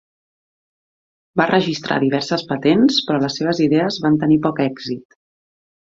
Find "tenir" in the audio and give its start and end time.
4.25-4.43